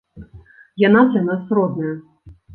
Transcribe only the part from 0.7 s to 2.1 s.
Яна для нас родная.